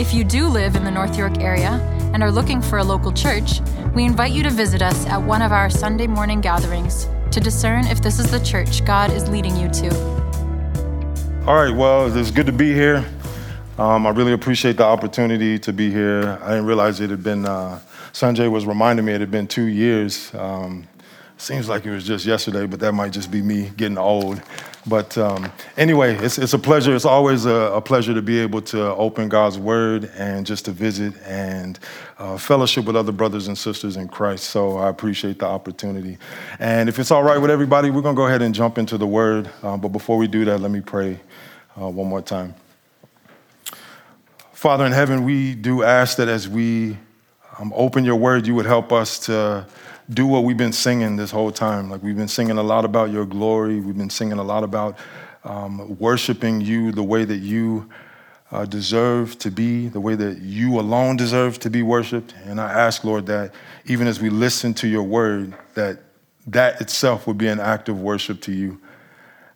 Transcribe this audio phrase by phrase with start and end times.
[0.00, 1.72] If you do live in the North York area
[2.14, 3.60] and are looking for a local church,
[3.94, 7.86] we invite you to visit us at one of our Sunday morning gatherings to discern
[7.86, 11.44] if this is the church God is leading you to.
[11.46, 13.04] All right, well, it's good to be here.
[13.76, 16.38] Um, I really appreciate the opportunity to be here.
[16.40, 17.78] I didn't realize it had been, uh,
[18.14, 20.34] Sanjay was reminding me it had been two years.
[20.34, 20.88] Um,
[21.40, 24.42] seems like it was just yesterday, but that might just be me getting old.
[24.86, 26.94] But um, anyway, it's, it's a pleasure.
[26.94, 30.70] It's always a, a, pleasure to be able to open God's Word and just to
[30.70, 31.78] visit and
[32.18, 34.44] uh, fellowship with other brothers and sisters in Christ.
[34.44, 36.16] So I appreciate the opportunity.
[36.58, 38.96] And if it's all right with everybody, we're going to go ahead and jump into
[38.96, 39.50] the Word.
[39.62, 41.20] Uh, but before we do that, let me pray
[41.80, 42.54] uh, one more time.
[44.52, 46.96] Father in heaven, we do ask that as we
[47.58, 49.66] um, open your word, you would help us to
[50.10, 51.88] do what we've been singing this whole time.
[51.88, 54.98] Like we've been singing a lot about your glory, we've been singing a lot about
[55.44, 57.88] um, worshiping you the way that you
[58.52, 62.34] uh, deserve to be, the way that you alone deserve to be worshiped.
[62.44, 63.54] And I ask, Lord, that
[63.86, 66.00] even as we listen to your word, that
[66.46, 68.80] that itself would be an act of worship to you.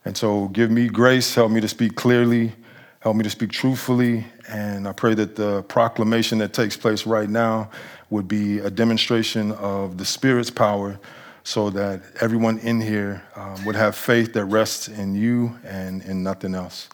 [0.05, 2.52] And so give me grace, help me to speak clearly,
[3.00, 7.28] help me to speak truthfully, and I pray that the proclamation that takes place right
[7.28, 7.70] now
[8.10, 10.98] would be a demonstration of the Spirit's power
[11.42, 16.22] so that everyone in here um, would have faith that rests in you and in
[16.22, 16.88] nothing else.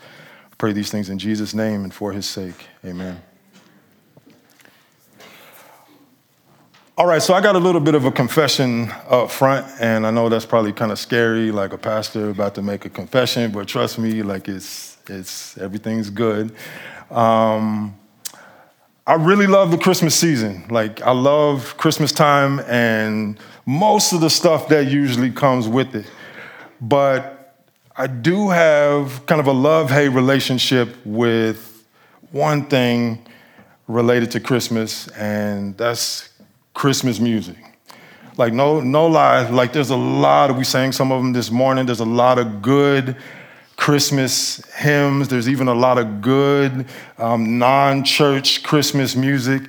[0.52, 2.66] I pray these things in Jesus' name and for his sake.
[2.84, 3.20] Amen.
[7.00, 10.10] All right, so I got a little bit of a confession up front, and I
[10.10, 13.68] know that's probably kind of scary, like a pastor about to make a confession, but
[13.68, 16.55] trust me, like it's it's everything's good.
[17.10, 17.96] Um,
[19.06, 20.66] I really love the Christmas season.
[20.70, 26.06] Like, I love Christmas time and most of the stuff that usually comes with it.
[26.80, 27.56] But
[27.96, 31.86] I do have kind of a love hate relationship with
[32.30, 33.27] one thing
[33.88, 36.28] related to Christmas, and that's
[36.74, 37.56] Christmas music.
[38.36, 41.50] Like, no, no lie, like, there's a lot of, we sang some of them this
[41.50, 43.16] morning, there's a lot of good
[43.80, 45.29] Christmas hymns.
[45.29, 46.85] There's even a lot of good
[47.17, 49.63] um, non church Christmas music.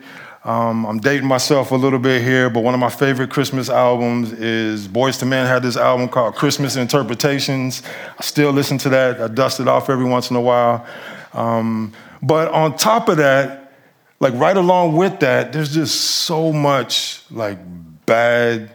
[0.44, 4.34] Um, I'm dating myself a little bit here, but one of my favorite Christmas albums
[4.34, 7.84] is Boyz II Men had this album called Christmas Interpretations.
[8.20, 9.22] I still listen to that.
[9.22, 10.86] I dust it off every once in a while.
[11.32, 13.72] Um, but on top of that,
[14.20, 17.60] like right along with that, there's just so much like
[18.06, 18.72] bad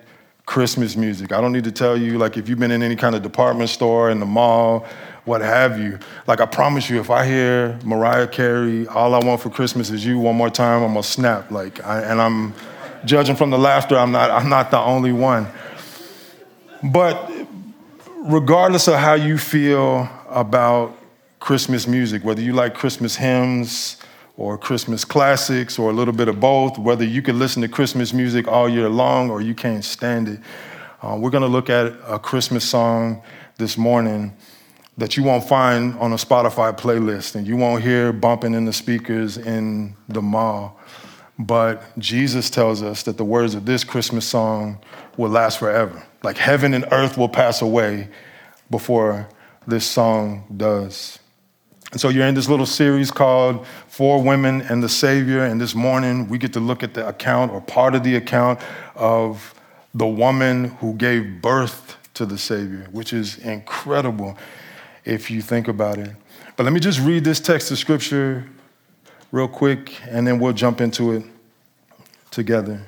[0.47, 1.33] Christmas music.
[1.33, 3.69] I don't need to tell you, like if you've been in any kind of department
[3.69, 4.87] store in the mall,
[5.27, 5.99] what have you.
[6.27, 10.07] Like, I promise you, if I hear Mariah Carey, All I Want for Christmas is
[10.07, 11.51] You one more time, I'm gonna snap.
[11.51, 12.55] Like, I, and I'm
[13.05, 15.49] judging from the laughter, I'm not, I'm not the only one.
[16.83, 17.31] But
[18.19, 20.97] regardless of how you feel about
[21.41, 23.97] Christmas music, whether you like Christmas hymns
[24.37, 28.13] or Christmas classics or a little bit of both, whether you can listen to Christmas
[28.13, 30.41] music all year long or you can't stand it,
[31.03, 33.23] uh, we're gonna look at a Christmas song
[33.59, 34.33] this morning
[34.99, 38.73] that you won't find on a Spotify playlist and you won't hear bumping in the
[38.73, 40.81] speakers in the mall.
[41.39, 44.79] But Jesus tells us that the words of this Christmas song
[45.19, 46.03] will last forever.
[46.23, 48.09] Like heaven and earth will pass away
[48.71, 49.29] before
[49.67, 51.19] this song does.
[51.93, 55.45] And so you're in this little series called Four Women and the Savior.
[55.45, 58.61] And this morning we get to look at the account or part of the account
[58.95, 59.55] of
[59.93, 64.37] the woman who gave birth to the Savior, which is incredible
[65.07, 66.11] if you think about it.
[66.57, 68.45] But let me just read this text of scripture
[69.31, 71.25] real quick, and then we'll jump into it
[72.31, 72.83] together.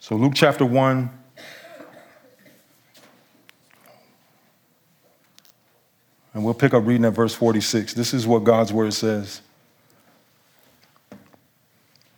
[0.00, 1.10] So, Luke chapter 1.
[6.32, 7.94] And we'll pick up reading at verse 46.
[7.94, 9.40] This is what God's word says.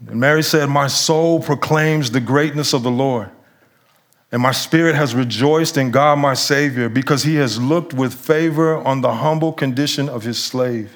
[0.09, 3.31] And Mary said, My soul proclaims the greatness of the Lord.
[4.31, 8.77] And my spirit has rejoiced in God my Savior because he has looked with favor
[8.77, 10.95] on the humble condition of his slave.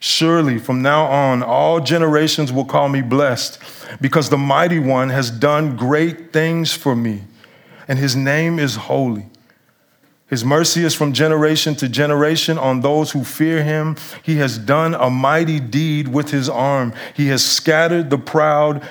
[0.00, 3.60] Surely from now on, all generations will call me blessed
[4.00, 7.22] because the mighty one has done great things for me,
[7.86, 9.26] and his name is holy.
[10.26, 13.96] His mercy is from generation to generation on those who fear him.
[14.24, 16.94] He has done a mighty deed with his arm.
[17.14, 18.82] He has scattered the proud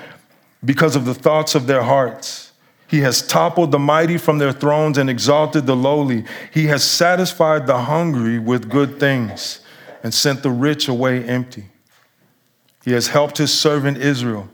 [0.64, 2.51] because of the thoughts of their hearts.
[2.92, 6.26] He has toppled the mighty from their thrones and exalted the lowly.
[6.54, 9.62] He has satisfied the hungry with good things
[10.04, 11.70] and sent the rich away empty.
[12.84, 14.50] He has helped his servant Israel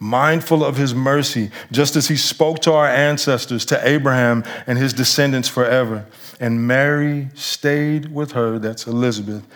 [0.00, 4.94] mindful of his mercy, just as he spoke to our ancestors, to Abraham and his
[4.94, 6.06] descendants forever.
[6.40, 9.46] And Mary stayed with her, that's Elizabeth,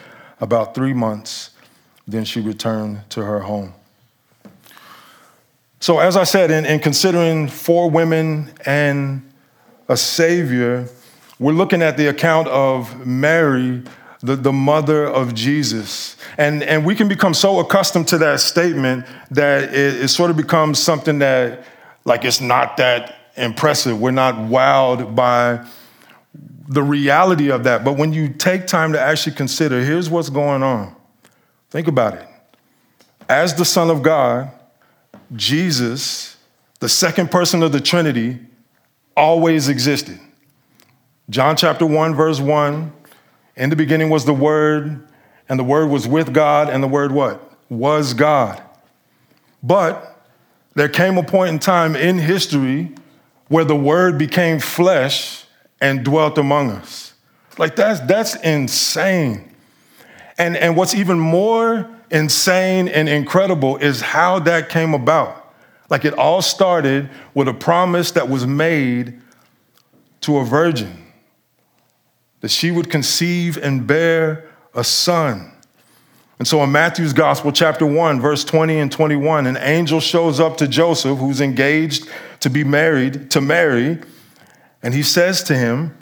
[0.41, 1.51] about three months.
[2.07, 3.73] Then she returned to her home.
[5.85, 9.31] So, as I said, in, in considering four women and
[9.87, 10.89] a Savior,
[11.39, 13.83] we're looking at the account of Mary
[14.23, 16.17] the, the mother of Jesus.
[16.39, 20.39] And, and we can become so accustomed to that statement that it, it sort of
[20.39, 21.67] becomes something that,
[22.07, 24.01] like, it's not that impressive.
[24.01, 25.67] We're not wowed by
[26.67, 27.85] the reality of that.
[27.85, 30.97] But when you take time to actually consider, here's what's going on.
[31.69, 32.27] Think about it.
[33.29, 34.51] As the Son of God,
[35.35, 36.37] Jesus,
[36.81, 38.39] the second person of the Trinity,
[39.17, 40.19] always existed.
[41.31, 42.93] John chapter 1, verse 1
[43.57, 45.07] in the beginning was the Word,
[45.49, 47.53] and the Word was with God, and the Word what?
[47.71, 48.63] Was God.
[49.63, 50.23] But
[50.75, 52.93] there came a point in time in history
[53.49, 55.45] where the Word became flesh
[55.81, 57.15] and dwelt among us.
[57.59, 59.55] Like that's that's insane.
[60.37, 65.55] And, and what's even more insane and incredible is how that came about.
[65.91, 69.21] Like it all started with a promise that was made
[70.23, 71.05] to a virgin
[72.41, 75.51] that she would conceive and bear a son.
[76.39, 80.57] And so in Matthew's Gospel, chapter 1, verse 20 and 21, an angel shows up
[80.59, 82.09] to Joseph, who's engaged
[82.41, 83.99] to be married to Mary,
[84.83, 85.97] and he says to him,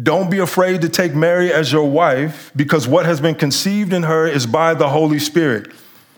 [0.00, 4.02] Don't be afraid to take Mary as your wife, because what has been conceived in
[4.02, 5.72] her is by the Holy Spirit.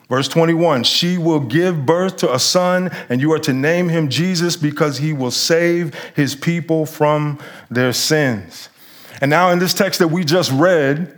[0.09, 4.09] Verse 21 She will give birth to a son, and you are to name him
[4.09, 7.39] Jesus because he will save his people from
[7.71, 8.69] their sins.
[9.21, 11.17] And now, in this text that we just read,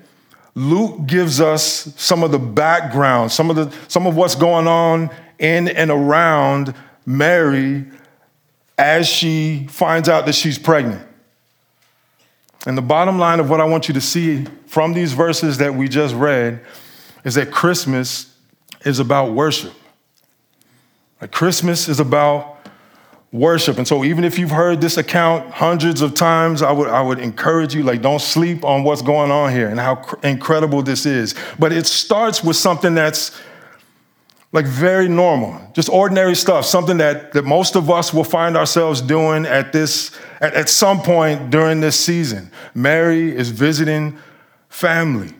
[0.54, 5.10] Luke gives us some of the background, some of, the, some of what's going on
[5.38, 6.74] in and around
[7.06, 7.86] Mary
[8.76, 11.06] as she finds out that she's pregnant.
[12.66, 15.74] And the bottom line of what I want you to see from these verses that
[15.74, 16.60] we just read
[17.24, 18.34] is that Christmas
[18.84, 19.72] is about worship.
[21.20, 22.58] Like Christmas is about
[23.32, 23.78] worship.
[23.78, 27.18] And so even if you've heard this account hundreds of times, I would, I would
[27.18, 31.06] encourage you, like, don't sleep on what's going on here and how cr- incredible this
[31.06, 31.34] is.
[31.58, 33.38] But it starts with something that's
[34.52, 39.00] like very normal, just ordinary stuff, something that, that most of us will find ourselves
[39.00, 40.10] doing at this,
[40.40, 42.50] at, at some point during this season.
[42.74, 44.18] Mary is visiting
[44.68, 45.34] family.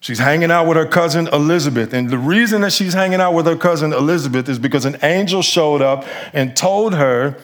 [0.00, 1.92] She's hanging out with her cousin Elizabeth.
[1.92, 5.42] And the reason that she's hanging out with her cousin Elizabeth is because an angel
[5.42, 7.36] showed up and told her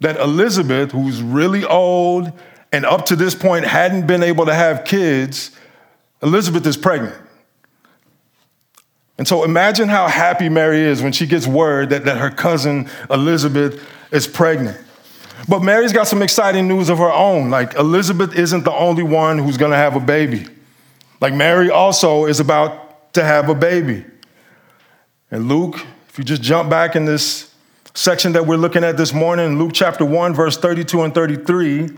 [0.00, 2.32] that Elizabeth, who's really old
[2.72, 5.50] and up to this point hadn't been able to have kids,
[6.22, 7.16] Elizabeth is pregnant.
[9.18, 12.88] And so imagine how happy Mary is when she gets word that, that her cousin
[13.10, 14.78] Elizabeth is pregnant.
[15.48, 17.50] But Mary's got some exciting news of her own.
[17.50, 20.46] Like, Elizabeth isn't the only one who's gonna have a baby.
[21.20, 24.04] Like Mary also is about to have a baby.
[25.30, 27.54] And Luke, if you just jump back in this
[27.94, 31.90] section that we're looking at this morning, Luke chapter 1, verse 32 and 33,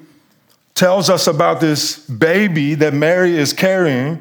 [0.74, 4.20] tells us about this baby that Mary is carrying.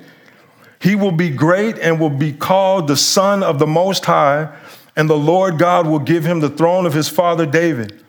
[0.79, 4.53] He will be great and will be called the Son of the Most High,
[4.95, 8.03] and the Lord God will give him the throne of his father David.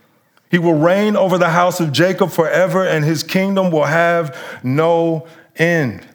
[0.52, 5.26] He will reign over the house of Jacob forever, and his kingdom will have no
[5.56, 6.06] end.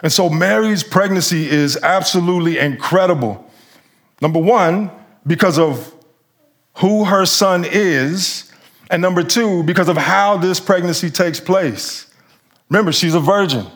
[0.00, 3.44] And so Mary's pregnancy is absolutely incredible.
[4.22, 4.92] Number one,
[5.26, 5.92] because of
[6.76, 8.52] who her son is,
[8.92, 12.06] and number two, because of how this pregnancy takes place.
[12.68, 13.66] Remember, she's a virgin.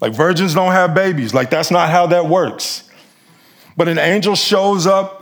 [0.00, 1.34] Like, virgins don't have babies.
[1.34, 2.88] Like, that's not how that works.
[3.76, 5.17] But an angel shows up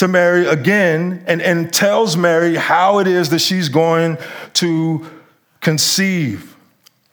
[0.00, 4.18] to Mary again and, and tells Mary how it is that she's going
[4.54, 5.06] to
[5.60, 6.56] conceive.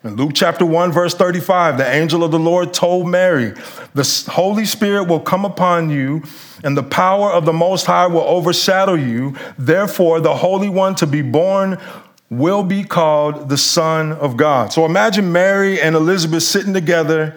[0.04, 3.54] In Luke chapter 1, verse 35, the angel of the Lord told Mary,
[3.94, 6.24] The Holy Spirit will come upon you,
[6.64, 9.36] and the power of the Most High will overshadow you.
[9.58, 11.78] Therefore, the Holy One to be born
[12.30, 14.72] will be called the Son of God.
[14.72, 17.36] So imagine Mary and Elizabeth sitting together,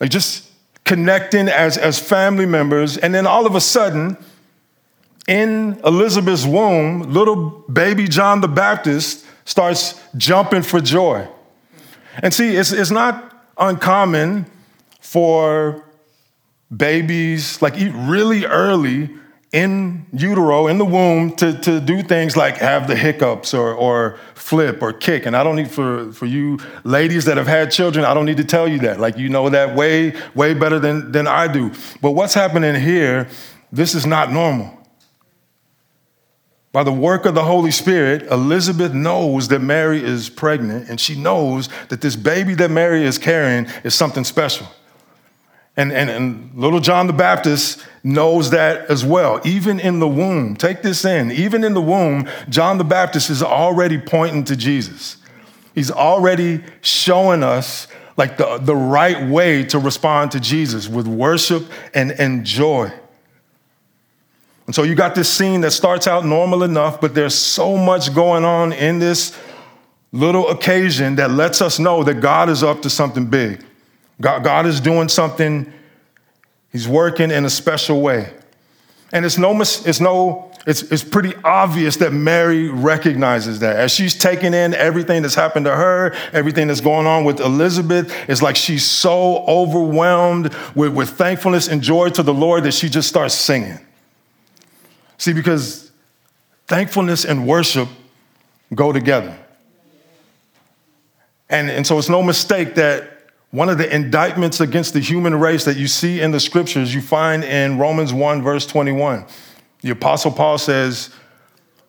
[0.00, 0.50] like just
[0.84, 4.16] connecting as, as family members, and then all of a sudden,
[5.28, 11.28] in Elizabeth's womb, little baby John the Baptist starts jumping for joy.
[12.22, 14.46] And see, it's, it's not uncommon
[15.00, 15.84] for
[16.74, 19.10] babies, like really early
[19.52, 24.18] in utero, in the womb, to, to do things like have the hiccups or, or
[24.34, 25.26] flip or kick.
[25.26, 28.36] And I don't need for, for you ladies that have had children, I don't need
[28.38, 28.98] to tell you that.
[28.98, 31.70] Like you know that way, way better than, than I do.
[32.00, 33.28] But what's happening here,
[33.70, 34.77] this is not normal.
[36.70, 41.18] By the work of the Holy Spirit, Elizabeth knows that Mary is pregnant, and she
[41.18, 44.66] knows that this baby that Mary is carrying is something special.
[45.78, 49.40] And, and, and little John the Baptist knows that as well.
[49.44, 53.42] Even in the womb, take this in, even in the womb, John the Baptist is
[53.42, 55.16] already pointing to Jesus.
[55.74, 61.64] He's already showing us like the, the right way to respond to Jesus with worship
[61.94, 62.92] and, and joy.
[64.68, 68.14] And so you got this scene that starts out normal enough, but there's so much
[68.14, 69.34] going on in this
[70.12, 73.64] little occasion that lets us know that God is up to something big.
[74.20, 75.72] God, God is doing something,
[76.70, 78.30] He's working in a special way.
[79.10, 83.76] And it's no, it's no, it's, it's pretty obvious that Mary recognizes that.
[83.76, 88.14] As she's taking in everything that's happened to her, everything that's going on with Elizabeth,
[88.28, 92.90] it's like she's so overwhelmed with, with thankfulness and joy to the Lord that she
[92.90, 93.78] just starts singing.
[95.18, 95.90] See, because
[96.66, 97.88] thankfulness and worship
[98.74, 99.36] go together.
[101.50, 103.18] And, and so it's no mistake that
[103.50, 107.00] one of the indictments against the human race that you see in the scriptures, you
[107.00, 109.24] find in Romans 1, verse 21.
[109.80, 111.10] The Apostle Paul says,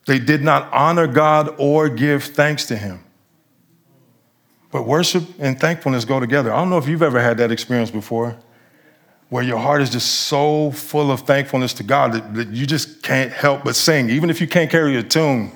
[0.06, 3.04] They did not honor God or give thanks to him.
[4.72, 6.54] But worship and thankfulness go together.
[6.54, 8.38] I don't know if you've ever had that experience before,
[9.30, 13.04] where your heart is just so full of thankfulness to God that, that you just
[13.04, 15.52] can't help but sing, even if you can't carry a tune.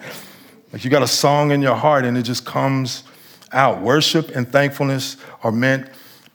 [0.72, 3.04] Like you got a song in your heart and it just comes
[3.52, 3.82] out.
[3.82, 5.88] Worship and thankfulness are meant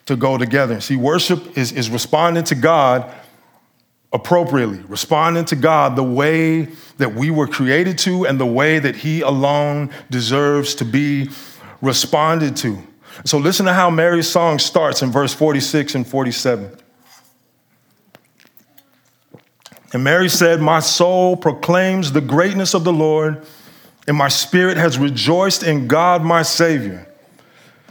[0.06, 0.80] to go together.
[0.80, 3.12] See, worship is, is responding to God
[4.12, 8.96] appropriately, responding to God the way that we were created to and the way that
[8.96, 11.30] He alone deserves to be
[11.82, 12.82] responded to.
[13.24, 16.76] So listen to how Mary's song starts in verse 46 and 47.
[19.92, 23.44] And Mary said, My soul proclaims the greatness of the Lord,
[24.06, 27.08] and my spirit has rejoiced in God my Savior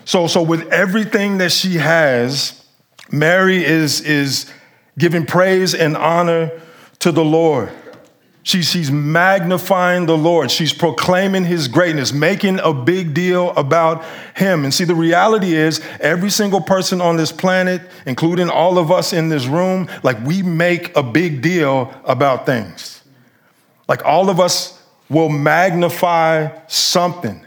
[0.07, 2.63] so, so with everything that she has,
[3.11, 4.49] Mary is, is
[4.97, 6.61] giving praise and honor
[6.99, 7.69] to the Lord.
[8.47, 10.49] She, she's magnifying the Lord.
[10.51, 14.05] She's proclaiming his greatness, making a big deal about
[14.37, 14.63] him.
[14.63, 19.11] And see, the reality is, every single person on this planet, including all of us
[19.11, 23.03] in this room, like we make a big deal about things.
[23.89, 27.45] Like all of us will magnify something.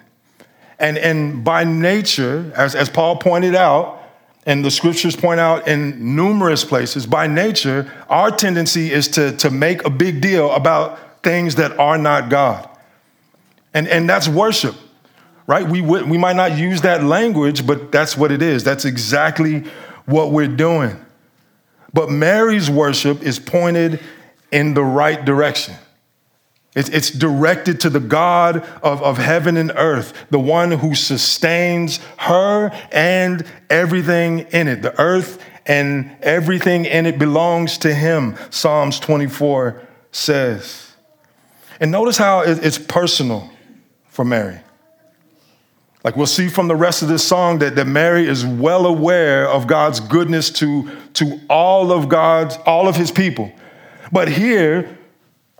[0.78, 3.99] And, and by nature, as, as Paul pointed out,
[4.46, 9.50] and the scriptures point out in numerous places, by nature, our tendency is to, to
[9.50, 12.68] make a big deal about things that are not God.
[13.74, 14.74] And, and that's worship,
[15.46, 15.66] right?
[15.66, 18.64] We, we might not use that language, but that's what it is.
[18.64, 19.64] That's exactly
[20.06, 20.98] what we're doing.
[21.92, 24.00] But Mary's worship is pointed
[24.50, 25.74] in the right direction.
[26.74, 31.98] It's, it's directed to the God of, of heaven and earth, the one who sustains
[32.18, 34.82] her and everything in it.
[34.82, 40.92] The earth and everything in it belongs to him, Psalms 24 says.
[41.80, 43.50] And notice how it's personal
[44.08, 44.60] for Mary.
[46.04, 49.48] Like we'll see from the rest of this song that, that Mary is well aware
[49.48, 53.52] of God's goodness to, to all of God's, all of his people.
[54.12, 54.98] But here,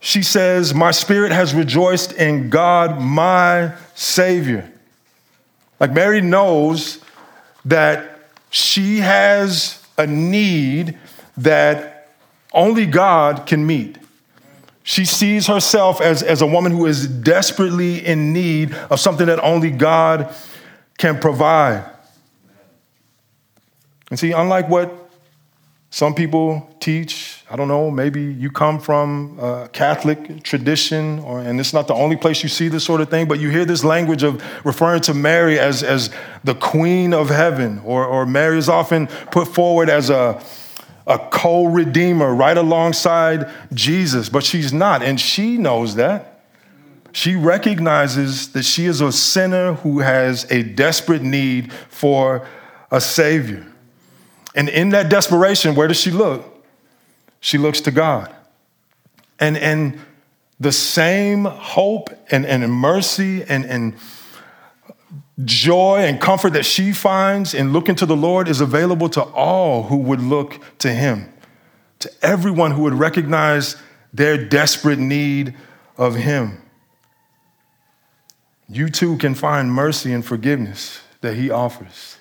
[0.01, 4.71] she says, My spirit has rejoiced in God, my Savior.
[5.79, 7.03] Like Mary knows
[7.65, 10.99] that she has a need
[11.37, 12.09] that
[12.53, 13.99] only God can meet.
[14.83, 19.39] She sees herself as, as a woman who is desperately in need of something that
[19.45, 20.35] only God
[20.99, 21.85] can provide.
[24.11, 24.93] And see, unlike what
[25.91, 31.59] some people teach, I don't know, maybe you come from a Catholic tradition, or, and
[31.59, 33.83] it's not the only place you see this sort of thing, but you hear this
[33.83, 36.11] language of referring to Mary as, as
[36.45, 40.41] the queen of heaven, or, or Mary is often put forward as a,
[41.09, 46.45] a co redeemer right alongside Jesus, but she's not, and she knows that.
[47.11, 52.47] She recognizes that she is a sinner who has a desperate need for
[52.93, 53.67] a Savior.
[54.55, 56.60] And in that desperation, where does she look?
[57.41, 58.35] She looks to God.
[59.39, 59.99] And, and
[60.61, 63.95] the same hope and, and mercy and, and
[65.45, 69.85] joy and comfort that she finds in looking to the Lord is available to all
[69.85, 71.33] who would look to Him,
[72.01, 73.77] to everyone who would recognize
[74.13, 75.55] their desperate need
[75.97, 76.61] of Him.
[78.69, 82.20] You too can find mercy and forgiveness that He offers.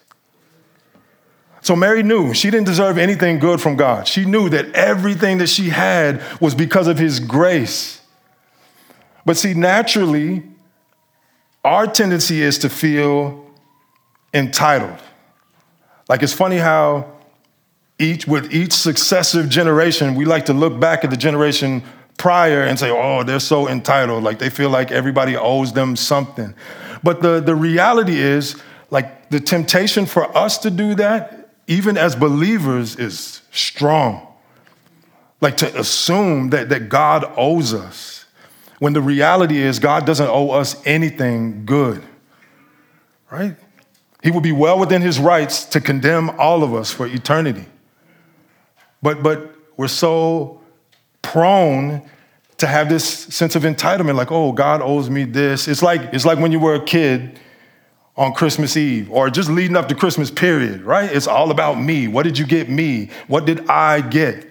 [1.62, 4.08] So Mary knew she didn't deserve anything good from God.
[4.08, 8.02] She knew that everything that she had was because of His grace.
[9.26, 10.44] But see, naturally,
[11.64, 13.46] our tendency is to feel
[14.34, 15.00] entitled.
[16.08, 17.12] Like it's funny how
[18.00, 21.84] each with each successive generation, we like to look back at the generation
[22.18, 24.24] prior and say, oh, they're so entitled.
[24.24, 26.54] Like they feel like everybody owes them something.
[27.04, 31.39] But the, the reality is, like the temptation for us to do that,
[31.70, 34.26] even as believers, is strong.
[35.40, 38.26] Like to assume that, that God owes us
[38.80, 42.02] when the reality is God doesn't owe us anything good,
[43.30, 43.56] right?
[44.24, 47.68] He would be well within his rights to condemn all of us for eternity.
[49.04, 50.62] But, but we're so
[51.22, 52.02] prone
[52.58, 55.68] to have this sense of entitlement, like, oh, God owes me this.
[55.68, 57.40] It's like, it's like when you were a kid
[58.20, 61.10] on Christmas Eve or just leading up to Christmas, period, right?
[61.10, 62.10] It's all about me.
[62.10, 63.10] What did you get me?
[63.28, 64.46] What did I get?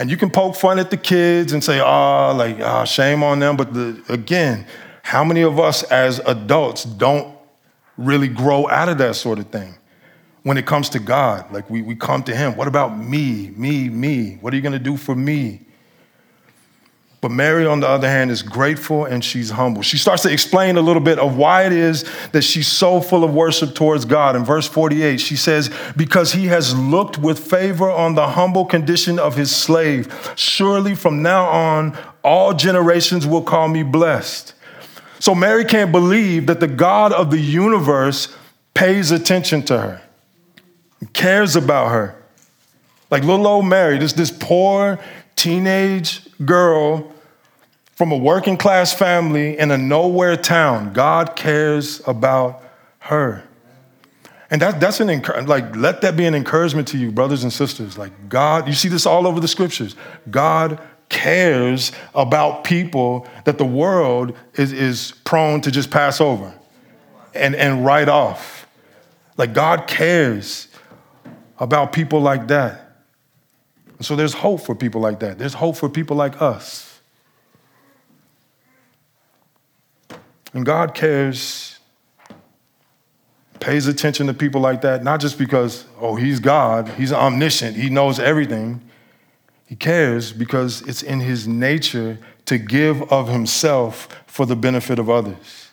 [0.00, 3.38] And you can poke fun at the kids and say, oh, like, oh, shame on
[3.38, 3.56] them.
[3.56, 4.66] But the, again,
[5.02, 7.38] how many of us as adults don't
[7.96, 9.76] really grow out of that sort of thing?
[10.42, 13.88] When it comes to God, like we, we come to Him, what about me, me,
[13.88, 14.38] me?
[14.40, 15.65] What are you gonna do for me?
[17.20, 19.82] But Mary, on the other hand, is grateful and she's humble.
[19.82, 23.24] She starts to explain a little bit of why it is that she's so full
[23.24, 24.36] of worship towards God.
[24.36, 29.18] In verse 48, she says, Because he has looked with favor on the humble condition
[29.18, 30.32] of his slave.
[30.36, 34.52] Surely from now on, all generations will call me blessed.
[35.18, 38.36] So Mary can't believe that the God of the universe
[38.74, 40.02] pays attention to her,
[41.14, 42.14] cares about her.
[43.10, 44.98] Like little old Mary, this, this poor
[45.36, 47.12] teenage girl
[47.94, 50.92] from a working class family in a nowhere town.
[50.92, 52.62] God cares about
[52.98, 53.42] her.
[54.50, 57.98] And that, that's an like let that be an encouragement to you, brothers and sisters.
[57.98, 59.96] Like God, you see this all over the scriptures.
[60.30, 66.52] God cares about people that the world is, is prone to just pass over
[67.34, 68.66] and, and write off.
[69.36, 70.68] Like God cares
[71.58, 72.85] about people like that.
[74.00, 75.38] So there's hope for people like that.
[75.38, 77.00] There's hope for people like us.
[80.52, 81.78] And God cares,
[83.60, 87.90] pays attention to people like that, not just because, oh, he's God, he's omniscient, he
[87.90, 88.82] knows everything.
[89.66, 95.10] He cares because it's in his nature to give of himself for the benefit of
[95.10, 95.70] others.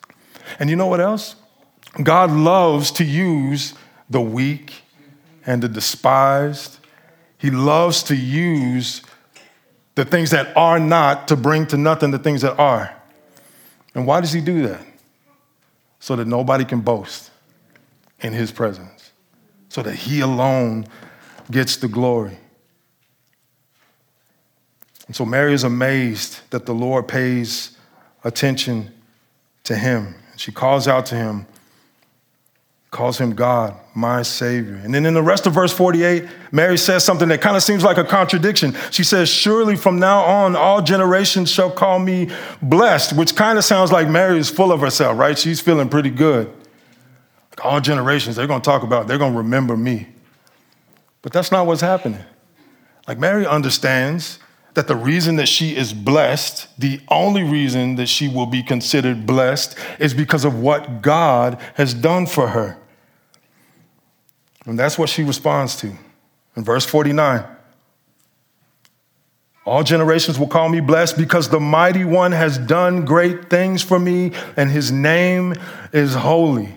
[0.60, 1.36] And you know what else?
[2.02, 3.76] God loves to use
[4.10, 4.82] the weak
[5.46, 6.80] and the despised.
[7.44, 9.02] He loves to use
[9.96, 12.96] the things that are not to bring to nothing the things that are.
[13.94, 14.80] And why does he do that?
[16.00, 17.32] So that nobody can boast
[18.22, 19.12] in his presence,
[19.68, 20.86] so that he alone
[21.52, 22.38] gets the glory.
[25.08, 27.78] And so Mary is amazed that the Lord pays
[28.24, 28.90] attention
[29.66, 30.16] to him.
[30.38, 31.46] She calls out to him,
[32.94, 34.76] calls him God, my Savior.
[34.76, 37.84] And then in the rest of verse 48, Mary says something that kind of seems
[37.84, 38.74] like a contradiction.
[38.92, 42.30] She says, Surely from now on, all generations shall call me
[42.62, 45.38] blessed, which kind of sounds like Mary is full of herself, right?
[45.38, 46.48] She's feeling pretty good.
[47.52, 50.08] Like all generations, they're going to talk about, they're going to remember me.
[51.22, 52.24] But that's not what's happening.
[53.08, 54.40] Like Mary understands
[54.76, 59.26] that the reason that she is blessed, the only reason that she will be considered
[59.26, 62.78] blessed, is because of what God has done for her.
[64.66, 65.92] And that's what she responds to.
[66.56, 67.46] In verse 49,
[69.66, 73.98] all generations will call me blessed because the mighty one has done great things for
[73.98, 75.56] me and his name
[75.94, 76.76] is holy.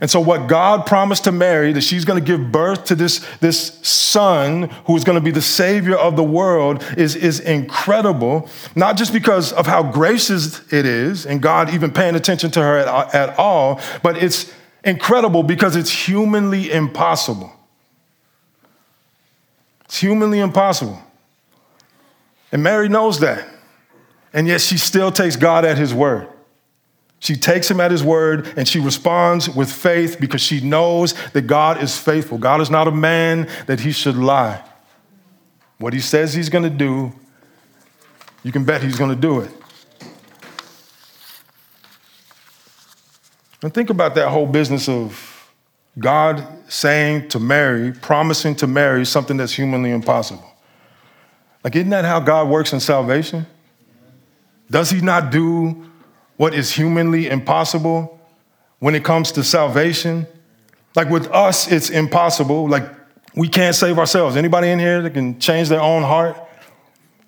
[0.00, 3.26] And so, what God promised to Mary, that she's going to give birth to this,
[3.40, 8.48] this son who is going to be the savior of the world, is, is incredible.
[8.76, 12.78] Not just because of how gracious it is, and God even paying attention to her
[12.78, 14.52] at, at all, but it's
[14.84, 17.52] incredible because it's humanly impossible.
[19.84, 21.02] It's humanly impossible.
[22.52, 23.48] And Mary knows that.
[24.32, 26.28] And yet she still takes God at his word.
[27.20, 31.42] She takes him at his word and she responds with faith because she knows that
[31.42, 32.38] God is faithful.
[32.38, 34.62] God is not a man that he should lie.
[35.78, 37.12] What he says he's going to do,
[38.42, 39.50] you can bet he's going to do it.
[43.62, 45.52] And think about that whole business of
[45.98, 50.44] God saying to Mary, promising to Mary something that's humanly impossible.
[51.64, 53.46] Like, isn't that how God works in salvation?
[54.70, 55.90] Does he not do
[56.36, 58.20] what is humanly impossible
[58.78, 60.26] when it comes to salvation?
[60.94, 62.68] Like with us, it's impossible.
[62.68, 62.84] Like
[63.34, 64.36] we can't save ourselves.
[64.36, 66.36] Anybody in here that can change their own heart?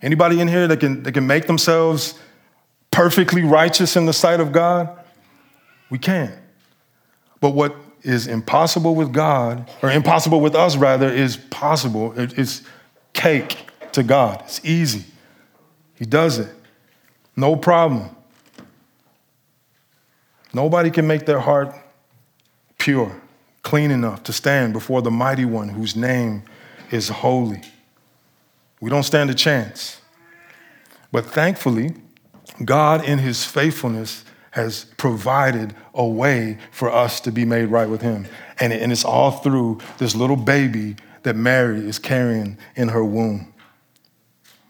[0.03, 2.19] Anybody in here that can, that can make themselves
[2.91, 5.00] perfectly righteous in the sight of God?
[5.91, 6.35] We can't.
[7.41, 12.15] But what is impossible with God, or impossible with us rather, is possible.
[12.17, 12.63] It's
[13.13, 14.43] cake to God.
[14.47, 15.05] It's easy.
[15.95, 16.49] He does it.
[17.37, 18.09] No problem.
[20.53, 21.75] Nobody can make their heart
[22.79, 23.21] pure,
[23.63, 26.43] clean enough to stand before the mighty one whose name
[26.91, 27.63] is holy.
[28.81, 30.01] We don't stand a chance.
[31.13, 31.95] But thankfully,
[32.65, 38.03] God, in his faithfulness, has provided a way for us to be made right with
[38.03, 38.27] him.
[38.59, 43.53] And, it's all through this little baby that Mary is carrying in her womb.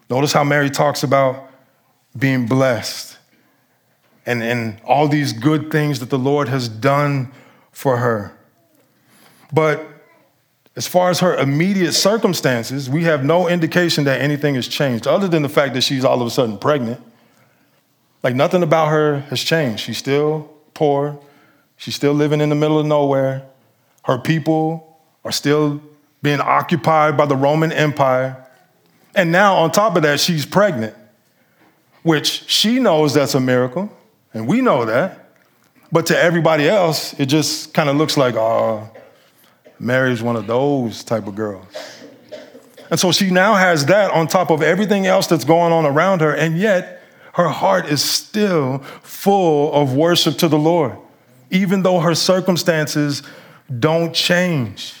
[0.09, 1.49] Notice how Mary talks about
[2.17, 3.17] being blessed
[4.25, 7.31] and, and all these good things that the Lord has done
[7.71, 8.37] for her.
[9.51, 9.85] But
[10.75, 15.27] as far as her immediate circumstances, we have no indication that anything has changed, other
[15.27, 17.01] than the fact that she's all of a sudden pregnant.
[18.23, 19.83] Like nothing about her has changed.
[19.83, 21.19] She's still poor,
[21.77, 23.43] she's still living in the middle of nowhere.
[24.03, 25.81] Her people are still
[26.21, 28.47] being occupied by the Roman Empire.
[29.15, 30.95] And now, on top of that, she's pregnant,
[32.03, 33.91] which she knows that's a miracle.
[34.33, 35.35] And we know that.
[35.91, 38.89] But to everybody else, it just kind of looks like, oh,
[39.77, 41.65] Mary's one of those type of girls.
[42.89, 46.21] And so she now has that on top of everything else that's going on around
[46.21, 47.00] her, and yet
[47.33, 50.97] her heart is still full of worship to the Lord,
[51.49, 53.23] even though her circumstances
[53.79, 54.93] don't change.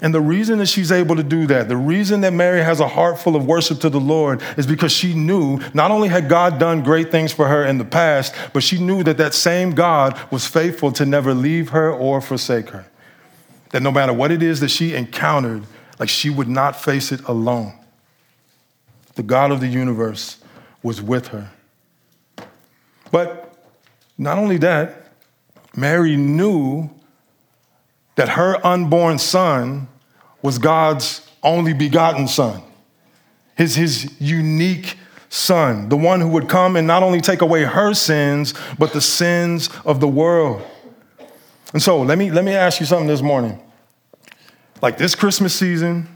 [0.00, 2.86] And the reason that she's able to do that, the reason that Mary has a
[2.86, 6.60] heart full of worship to the Lord is because she knew not only had God
[6.60, 10.18] done great things for her in the past, but she knew that that same God
[10.30, 12.86] was faithful to never leave her or forsake her.
[13.70, 15.64] That no matter what it is that she encountered,
[15.98, 17.72] like she would not face it alone.
[19.16, 20.36] The God of the universe
[20.88, 21.50] was with her.
[23.12, 23.54] But
[24.16, 25.12] not only that,
[25.76, 26.88] Mary knew
[28.16, 29.86] that her unborn son
[30.40, 32.62] was God's only begotten son,
[33.54, 34.96] his, his unique
[35.28, 39.02] son, the one who would come and not only take away her sins, but the
[39.02, 40.62] sins of the world.
[41.74, 43.60] And so let me, let me ask you something this morning.
[44.80, 46.08] Like this Christmas season,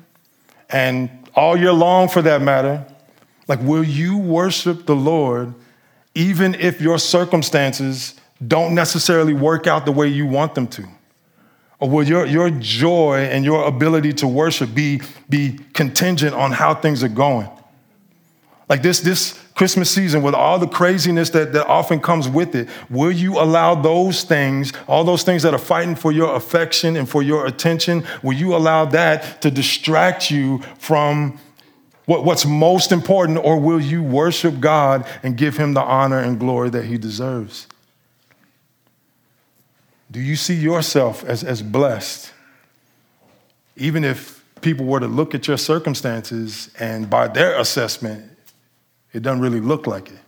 [0.71, 2.87] and all year long for that matter,
[3.53, 5.53] like will you worship the Lord
[6.15, 8.15] even if your circumstances
[8.49, 10.89] don't necessarily work out the way you want them to?
[11.79, 16.75] Or will your, your joy and your ability to worship be, be contingent on how
[16.75, 17.47] things are going?
[18.71, 22.71] Like this, this Christmas season, with all the craziness that, that often comes with it,
[22.89, 27.07] will you allow those things, all those things that are fighting for your affection and
[27.07, 31.39] for your attention, will you allow that to distract you from
[32.05, 36.39] what, what's most important, or will you worship God and give him the honor and
[36.39, 37.67] glory that he deserves?
[40.11, 42.33] Do you see yourself as, as blessed?
[43.77, 48.31] Even if people were to look at your circumstances and by their assessment,
[49.13, 50.19] it doesn't really look like it.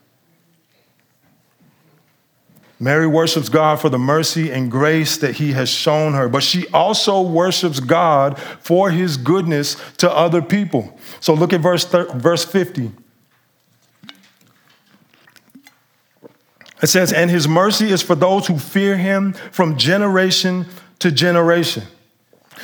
[2.84, 6.68] Mary worships God for the mercy and grace that he has shown her, but she
[6.68, 10.94] also worships God for his goodness to other people.
[11.20, 12.90] So look at verse, verse 50.
[16.82, 20.66] It says, And his mercy is for those who fear him from generation
[20.98, 21.84] to generation.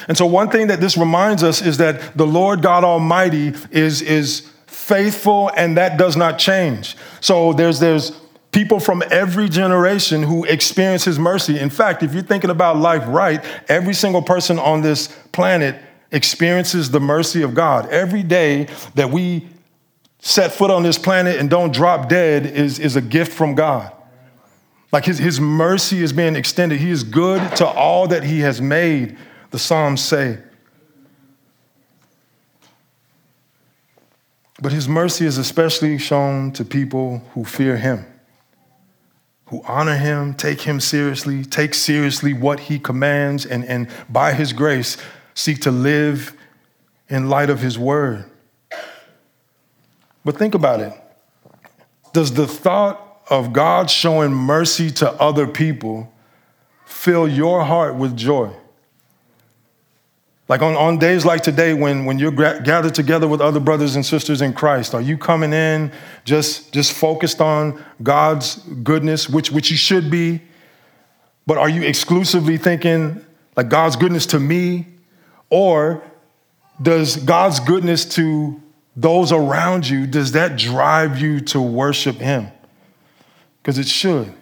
[0.07, 4.03] And so, one thing that this reminds us is that the Lord God Almighty is,
[4.03, 6.95] is faithful and that does not change.
[7.23, 8.20] So, there's, there's
[8.53, 11.59] people from every generation who experience his mercy.
[11.59, 15.81] In fact, if you're thinking about life right, every single person on this planet
[16.13, 17.89] experiences the mercy of God.
[17.91, 19.49] Every day that we
[20.19, 23.93] set foot on this planet and don't drop dead is, is a gift from God.
[24.93, 26.81] Like his, his mercy is being extended.
[26.81, 29.17] He is good to all that he has made,
[29.51, 30.39] the Psalms say.
[34.61, 38.05] But his mercy is especially shown to people who fear him,
[39.51, 44.53] who honor him, take him seriously, take seriously what he commands, and, and by his
[44.53, 44.97] grace
[45.35, 46.37] seek to live
[47.09, 48.25] in light of his word.
[50.25, 50.93] But think about it.
[52.13, 56.13] Does the thought of God showing mercy to other people,
[56.85, 58.53] fill your heart with joy?
[60.51, 64.05] Like on, on days like today, when, when you're gathered together with other brothers and
[64.05, 65.93] sisters in Christ, are you coming in
[66.25, 70.43] just, just focused on God's goodness, which, which you should be?
[71.47, 73.25] But are you exclusively thinking
[73.57, 74.87] like God's goodness to me?
[75.51, 76.03] Or
[76.83, 78.61] does God's goodness to
[78.97, 82.49] those around you, does that drive you to worship Him?
[83.63, 84.35] Because it should.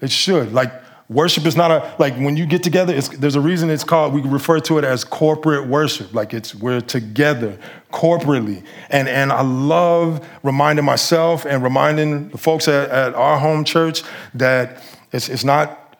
[0.00, 0.54] It should.
[0.54, 0.72] Like,
[1.08, 4.20] worship is not a, like, when you get together, there's a reason it's called, we
[4.20, 6.12] refer to it as corporate worship.
[6.12, 7.58] Like, it's, we're together
[7.92, 8.62] corporately.
[8.90, 14.02] And, and I love reminding myself and reminding the folks at, at our home church
[14.34, 15.96] that it's, it's not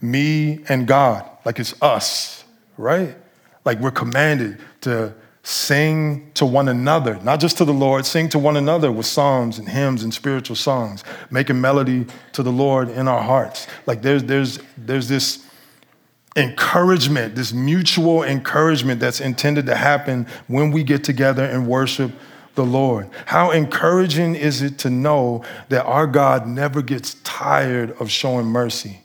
[0.00, 2.44] me and God, like, it's us,
[2.78, 3.14] right?
[3.66, 5.12] Like, we're commanded to
[5.50, 9.58] Sing to one another, not just to the Lord, sing to one another with psalms
[9.58, 13.66] and hymns and spiritual songs, making melody to the Lord in our hearts.
[13.84, 15.44] Like there's, there's, there's this
[16.36, 22.12] encouragement, this mutual encouragement that's intended to happen when we get together and worship
[22.54, 23.10] the Lord.
[23.26, 29.00] How encouraging is it to know that our God never gets tired of showing mercy?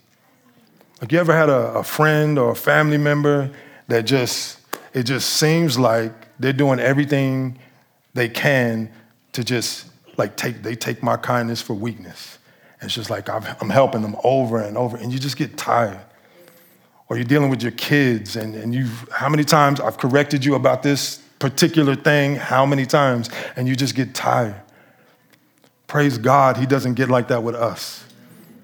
[1.00, 3.50] Like you ever had a, a friend or a family member
[3.88, 4.55] that just,
[4.96, 7.58] it just seems like they're doing everything
[8.14, 8.90] they can
[9.32, 9.84] to just
[10.16, 12.38] like take, they take my kindness for weakness.
[12.80, 16.00] And it's just like I'm helping them over and over, and you just get tired.
[17.08, 20.54] Or you're dealing with your kids, and, and you've how many times I've corrected you
[20.54, 24.60] about this particular thing, how many times, and you just get tired.
[25.88, 28.02] Praise God, He doesn't get like that with us.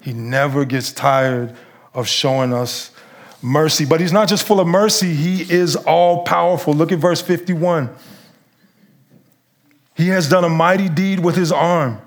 [0.01, 1.55] He never gets tired
[1.93, 2.89] of showing us
[3.43, 3.85] mercy.
[3.85, 6.73] But he's not just full of mercy, he is all powerful.
[6.73, 7.89] Look at verse 51.
[9.95, 12.01] He has done a mighty deed with his arm.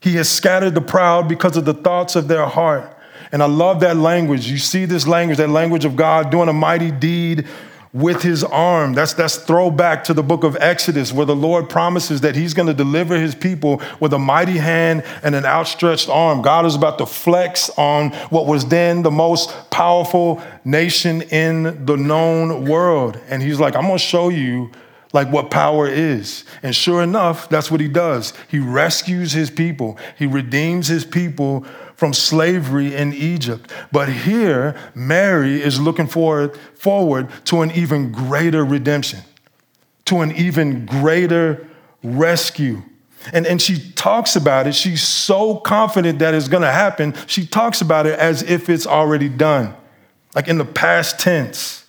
[0.00, 2.96] He has scattered the proud because of the thoughts of their heart.
[3.32, 4.50] And I love that language.
[4.50, 7.46] You see this language, that language of God doing a mighty deed
[7.92, 8.94] with his arm.
[8.94, 12.68] That's, that's throwback to the book of Exodus, where the Lord promises that he's going
[12.68, 16.40] to deliver his people with a mighty hand and an outstretched arm.
[16.42, 21.96] God is about to flex on what was then the most powerful nation in the
[21.96, 23.18] known world.
[23.28, 24.70] And he's like, I'm going to show you
[25.12, 26.44] like what power is.
[26.62, 28.32] And sure enough, that's what he does.
[28.48, 31.66] He rescues his people, he redeems his people
[32.00, 33.70] from slavery in Egypt.
[33.92, 39.20] But here, Mary is looking forward, forward to an even greater redemption,
[40.06, 41.68] to an even greater
[42.02, 42.80] rescue.
[43.34, 44.74] And, and she talks about it.
[44.74, 47.14] She's so confident that it's going to happen.
[47.26, 49.74] She talks about it as if it's already done,
[50.34, 51.84] like in the past tense.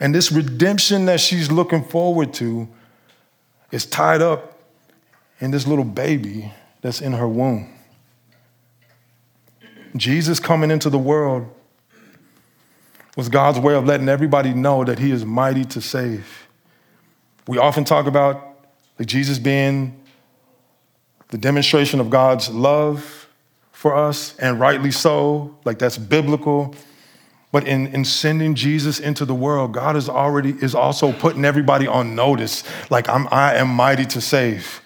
[0.00, 2.66] And this redemption that she's looking forward to
[3.70, 4.58] is tied up
[5.38, 7.73] in this little baby that's in her womb.
[9.96, 11.46] Jesus coming into the world
[13.16, 16.48] was God's way of letting everybody know that he is mighty to save.
[17.46, 18.42] We often talk about
[18.98, 20.00] like Jesus being
[21.28, 23.28] the demonstration of God's love
[23.72, 26.74] for us, and rightly so, like that's biblical.
[27.52, 31.86] But in, in sending Jesus into the world, God is already is also putting everybody
[31.86, 34.80] on notice, like I'm I am mighty to save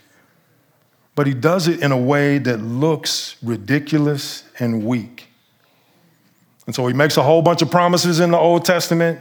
[1.18, 5.26] but he does it in a way that looks ridiculous and weak.
[6.66, 9.18] And so he makes a whole bunch of promises in the Old Testament.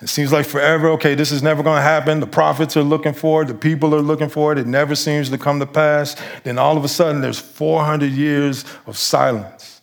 [0.00, 2.20] It seems like forever, okay, this is never going to happen.
[2.20, 4.56] The prophets are looking for it, the people are looking for it.
[4.56, 6.16] It never seems to come to pass.
[6.42, 9.82] Then all of a sudden, there's 400 years of silence.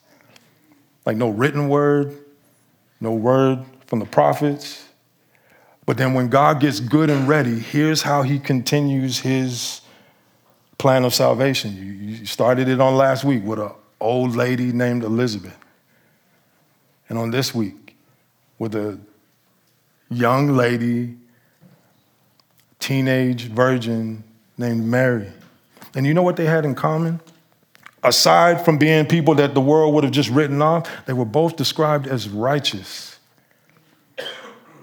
[1.06, 2.18] Like no written word,
[3.00, 4.88] no word from the prophets.
[5.86, 9.82] But then when God gets good and ready, here's how he continues his
[10.78, 11.76] plan of salvation.
[11.76, 15.58] You, you started it on last week with an old lady named Elizabeth.
[17.10, 17.96] And on this week,
[18.60, 19.00] with a
[20.10, 21.16] young lady,
[22.80, 24.24] teenage virgin
[24.58, 25.32] named Mary.
[25.96, 27.20] And you know what they had in common?
[28.04, 31.56] Aside from being people that the world would have just written off, they were both
[31.56, 33.17] described as righteous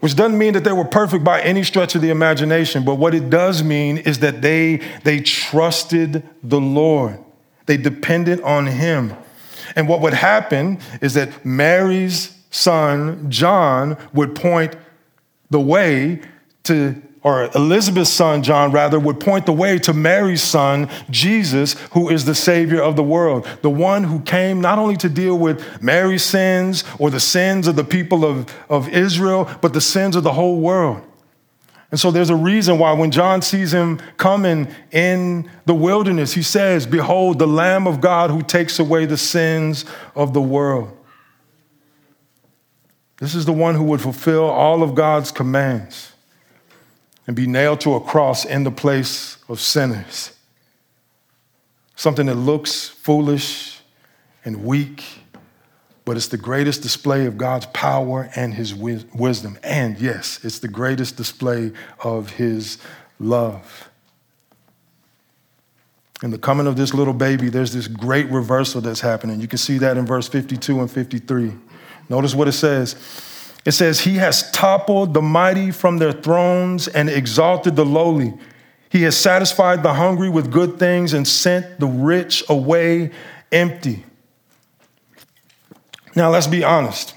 [0.05, 3.14] which doesn't mean that they were perfect by any stretch of the imagination, but what
[3.14, 7.19] it does mean is that they, they trusted the Lord.
[7.64, 9.14] They depended on him.
[9.75, 14.77] And what would happen is that Mary's son, John, would point
[15.49, 16.21] the way
[16.64, 22.11] to or Elizabeth's son, John, rather, would point the way to Mary's son, Jesus, who
[22.11, 25.83] is the Savior of the world, the one who came not only to deal with
[25.83, 30.23] Mary's sins or the sins of the people of, of Israel, but the sins of
[30.23, 31.03] the whole world.
[31.91, 36.43] And so there's a reason why when John sees him coming in the wilderness, he
[36.43, 40.95] says, Behold, the Lamb of God who takes away the sins of the world.
[43.17, 46.13] This is the one who would fulfill all of God's commands
[47.27, 50.33] and be nailed to a cross in the place of sinners.
[51.97, 53.81] Something that looks foolish
[54.45, 55.05] and weak,
[56.05, 59.59] but it's the greatest display of God's power and his wisdom.
[59.63, 62.79] And yes, it's the greatest display of his
[63.19, 63.89] love.
[66.23, 69.41] In the coming of this little baby, there's this great reversal that's happening.
[69.41, 71.53] You can see that in verse 52 and 53.
[72.09, 72.97] Notice what it says.
[73.64, 78.35] It says, He has toppled the mighty from their thrones and exalted the lowly.
[78.90, 83.11] He has satisfied the hungry with good things and sent the rich away
[83.50, 84.05] empty.
[86.14, 87.14] Now, let's be honest.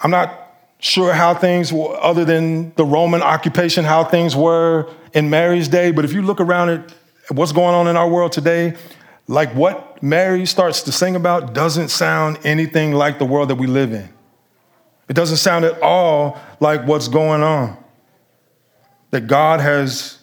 [0.00, 0.40] I'm not
[0.78, 5.90] sure how things, were, other than the Roman occupation, how things were in Mary's day,
[5.90, 6.94] but if you look around at
[7.30, 8.76] what's going on in our world today,
[9.26, 13.66] like what Mary starts to sing about doesn't sound anything like the world that we
[13.66, 14.13] live in.
[15.08, 17.76] It doesn't sound at all like what's going on.
[19.10, 20.18] That God has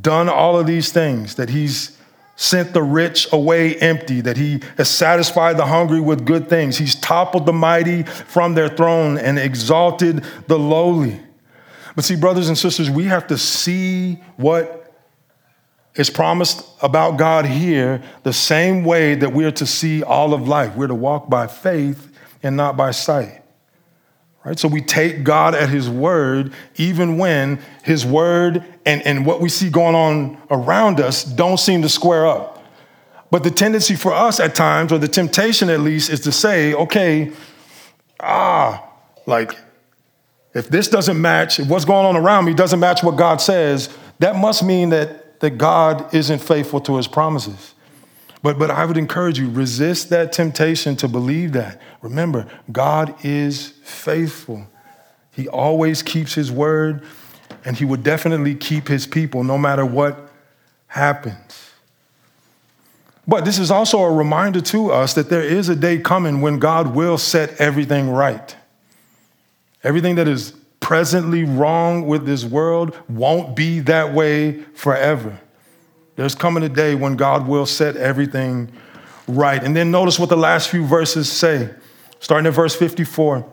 [0.00, 1.98] done all of these things, that He's
[2.36, 6.78] sent the rich away empty, that He has satisfied the hungry with good things.
[6.78, 11.20] He's toppled the mighty from their throne and exalted the lowly.
[11.94, 14.80] But see, brothers and sisters, we have to see what
[15.94, 20.74] is promised about God here the same way that we're to see all of life.
[20.74, 22.13] We're to walk by faith
[22.44, 23.42] and not by sight.
[24.44, 24.58] Right?
[24.58, 29.48] So we take God at his word, even when his word and, and what we
[29.48, 32.62] see going on around us don't seem to square up.
[33.30, 36.74] But the tendency for us at times, or the temptation at least, is to say,
[36.74, 37.32] okay,
[38.20, 38.86] ah,
[39.26, 39.56] like
[40.54, 43.88] if this doesn't match, if what's going on around me doesn't match what God says,
[44.20, 47.73] that must mean that, that God isn't faithful to his promises.
[48.44, 51.80] But, but I would encourage you, resist that temptation to believe that.
[52.02, 54.66] Remember, God is faithful.
[55.30, 57.02] He always keeps his word,
[57.64, 60.30] and he would definitely keep his people no matter what
[60.88, 61.70] happens.
[63.26, 66.58] But this is also a reminder to us that there is a day coming when
[66.58, 68.54] God will set everything right.
[69.82, 75.40] Everything that is presently wrong with this world won't be that way forever.
[76.16, 78.70] There's coming a day when God will set everything
[79.26, 79.62] right.
[79.62, 81.70] And then notice what the last few verses say,
[82.20, 83.46] starting at verse 54.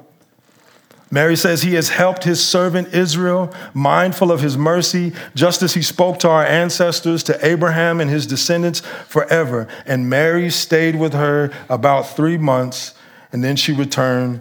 [1.13, 5.81] Mary says, He has helped His servant Israel, mindful of His mercy, just as He
[5.81, 9.67] spoke to our ancestors, to Abraham and his descendants forever.
[9.85, 12.93] And Mary stayed with her about three months,
[13.33, 14.39] and then she returned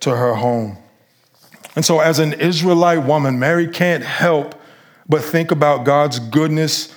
[0.00, 0.78] to her home.
[1.74, 4.54] And so, as an Israelite woman, Mary can't help
[5.08, 6.94] but think about God's goodness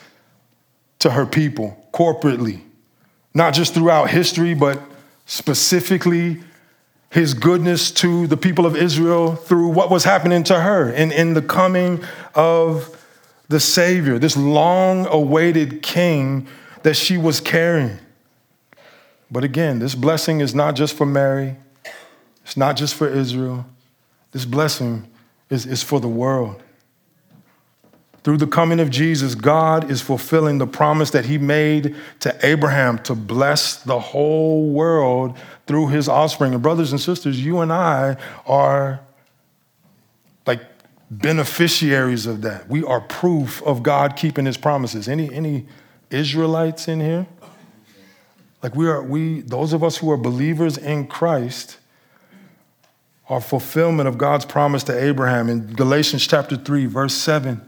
[1.00, 2.62] to her people corporately,
[3.34, 4.82] not just throughout history, but
[5.26, 6.42] specifically
[7.10, 11.34] his goodness to the people of Israel through what was happening to her and in
[11.34, 12.04] the coming
[12.36, 12.96] of
[13.48, 16.48] the Savior, this long awaited king
[16.84, 17.98] that she was carrying.
[19.32, 21.56] But again, this blessing is not just for Mary,
[22.44, 23.66] it's not just for Israel,
[24.32, 25.08] this blessing
[25.50, 26.62] is, is for the world.
[28.30, 33.00] Through the coming of Jesus, God is fulfilling the promise that He made to Abraham
[33.00, 36.54] to bless the whole world through His offspring.
[36.54, 39.00] And, brothers and sisters, you and I are
[40.46, 40.62] like
[41.10, 42.70] beneficiaries of that.
[42.70, 45.08] We are proof of God keeping His promises.
[45.10, 45.66] Any, any
[46.12, 47.26] Israelites in here?
[48.62, 51.80] Like we are, we, those of us who are believers in Christ,
[53.28, 55.50] are fulfillment of God's promise to Abraham.
[55.50, 57.66] In Galatians chapter 3, verse 7,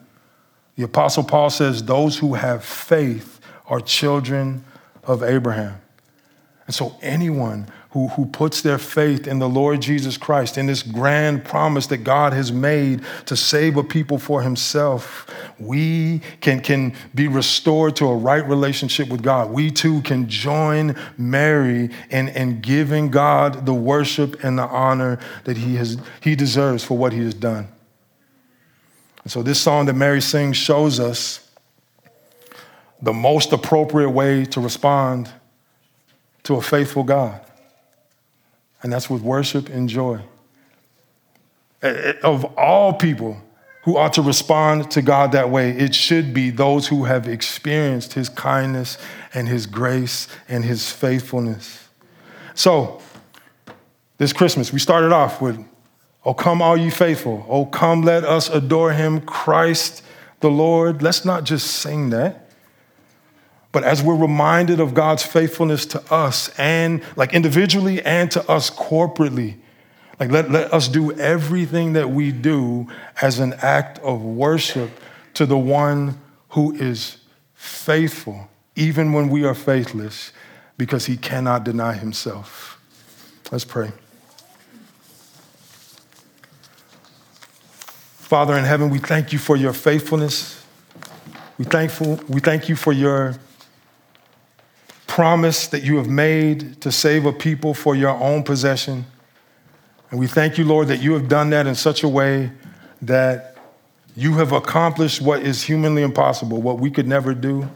[0.82, 4.66] the Apostle Paul says, Those who have faith are children
[5.04, 5.80] of Abraham.
[6.66, 10.82] And so, anyone who, who puts their faith in the Lord Jesus Christ, in this
[10.82, 15.28] grand promise that God has made to save a people for himself,
[15.60, 19.52] we can, can be restored to a right relationship with God.
[19.52, 25.58] We too can join Mary in, in giving God the worship and the honor that
[25.58, 27.68] he, has, he deserves for what he has done.
[29.24, 31.48] And so, this song that Mary sings shows us
[33.02, 35.30] the most appropriate way to respond
[36.44, 37.40] to a faithful God
[38.84, 40.20] and that's with worship and joy.
[41.82, 43.42] Of all people
[43.84, 48.14] who ought to respond to God that way, it should be those who have experienced
[48.14, 48.98] His kindness
[49.34, 51.90] and His grace and His faithfulness.
[52.54, 53.02] So,
[54.18, 55.64] this Christmas, we started off with,
[56.24, 57.46] Oh, come, all you faithful.
[57.50, 60.04] Oh, come, let us adore Him, Christ
[60.42, 61.02] the Lord.
[61.02, 62.50] Let's not just sing that,
[63.72, 68.70] But as we're reminded of God's faithfulness to us and like individually and to us
[68.70, 69.58] corporately,
[70.20, 72.88] like let, let us do everything that we do
[73.22, 74.92] as an act of worship
[75.36, 76.20] to the one
[76.50, 77.18] who is
[77.56, 80.34] faithful, even when we are faithless,
[80.78, 82.80] because he cannot deny himself.
[83.52, 83.92] Let's pray.
[88.32, 90.66] Father in heaven, we thank you for your faithfulness.
[91.58, 93.36] We thankful, we thank you for your
[95.06, 99.04] promise that you have made to save a people for your own possession.
[100.12, 102.54] And we thank you, Lord, that you have done that in such a way
[103.02, 103.58] that
[104.16, 107.70] you have accomplished what is humanly impossible, what we could never do.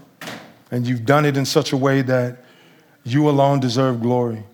[0.71, 2.37] And you've done it in such a way that
[3.03, 4.45] you alone deserve glory.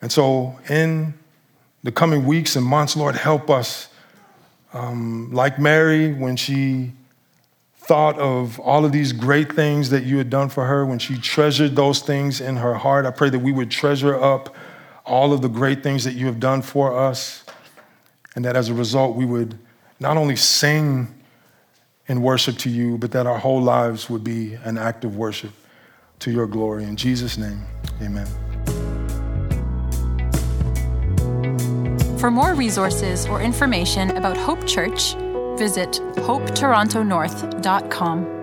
[0.00, 1.14] And so, in
[1.82, 3.88] the coming weeks and months, Lord, help us
[4.78, 6.92] um, like Mary, when she
[7.78, 11.18] thought of all of these great things that you had done for her, when she
[11.18, 14.54] treasured those things in her heart, I pray that we would treasure up
[15.04, 17.44] all of the great things that you have done for us,
[18.36, 19.58] and that as a result, we would
[19.98, 21.12] not only sing
[22.06, 25.50] in worship to you, but that our whole lives would be an act of worship
[26.20, 26.84] to your glory.
[26.84, 27.62] In Jesus' name,
[28.00, 28.47] amen.
[32.18, 35.14] For more resources or information about Hope Church,
[35.56, 38.37] visit hopetorontonorth.com.